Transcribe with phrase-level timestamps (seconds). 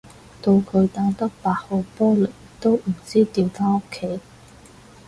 [0.41, 4.19] 到佢打得八號波嚟都唔知點返屋企